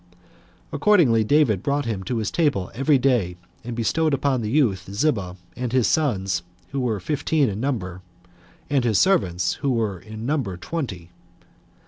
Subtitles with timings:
[0.71, 5.35] Accordingly, David brought him to his table every day, and bestowed upon the youth, Ziba
[5.55, 8.01] and his sons, who were in number fifteen,
[8.71, 11.11] and his servants, who were in number twenty.